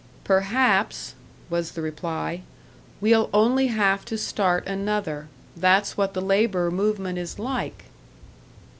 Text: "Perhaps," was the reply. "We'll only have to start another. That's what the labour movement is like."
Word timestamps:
"Perhaps," 0.23 1.13
was 1.47 1.73
the 1.73 1.81
reply. 1.83 2.41
"We'll 3.01 3.29
only 3.31 3.67
have 3.67 4.03
to 4.05 4.17
start 4.17 4.65
another. 4.65 5.27
That's 5.55 5.95
what 5.95 6.15
the 6.15 6.21
labour 6.23 6.71
movement 6.71 7.19
is 7.19 7.37
like." 7.37 7.85